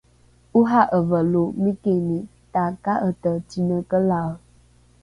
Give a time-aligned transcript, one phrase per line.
[0.59, 2.17] ora’eve lo mikini
[2.53, 4.35] taka’ete cinekelae